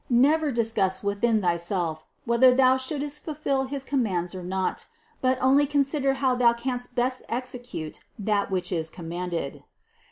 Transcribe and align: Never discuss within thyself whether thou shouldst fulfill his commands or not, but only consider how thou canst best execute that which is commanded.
Never 0.09 0.51
discuss 0.51 1.03
within 1.03 1.43
thyself 1.43 2.05
whether 2.25 2.51
thou 2.51 2.75
shouldst 2.75 3.23
fulfill 3.23 3.65
his 3.65 3.83
commands 3.83 4.33
or 4.33 4.41
not, 4.41 4.87
but 5.21 5.37
only 5.39 5.67
consider 5.67 6.15
how 6.15 6.33
thou 6.33 6.53
canst 6.53 6.95
best 6.95 7.21
execute 7.29 7.99
that 8.17 8.49
which 8.49 8.71
is 8.71 8.89
commanded. 8.89 9.63